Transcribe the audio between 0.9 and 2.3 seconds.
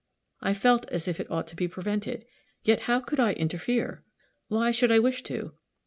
if it ought to be prevented,